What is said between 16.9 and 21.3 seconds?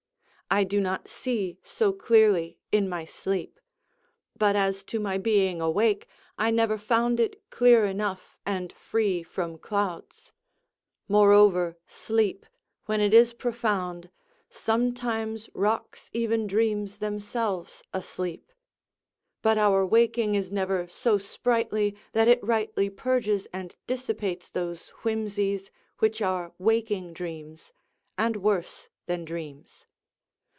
themselves asleep; but our waking is never so